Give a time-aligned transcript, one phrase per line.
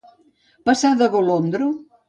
[0.69, 1.71] Passar de golondro.